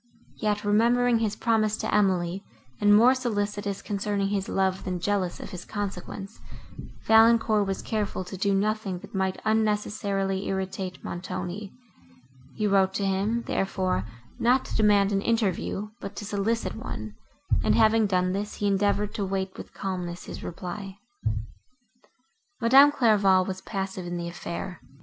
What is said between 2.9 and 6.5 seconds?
more solicitous, concerning his love, than jealous of his consequence,